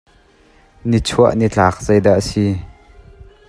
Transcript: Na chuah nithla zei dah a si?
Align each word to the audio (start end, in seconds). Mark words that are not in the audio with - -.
Na 0.89 0.97
chuah 1.07 1.33
nithla 1.39 1.67
zei 1.85 1.99
dah 2.05 2.19
a 2.19 2.21
si? 2.29 2.45